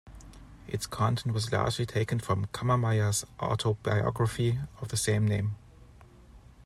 [0.67, 5.55] Its content was largely taken from Cammermeyer's autobiography of the same name.